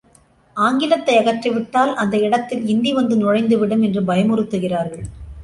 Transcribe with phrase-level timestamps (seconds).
[0.55, 5.05] ஆங்கிலத்தை அகற்றி விட்டால் அந்த இடத்தில் இந்தி வந்து நுழைந்து விடும் என்று பயமுறுத்துகிறார்கள்!